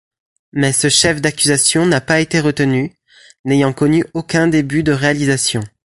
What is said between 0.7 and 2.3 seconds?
ce chef d'accusation n'a pas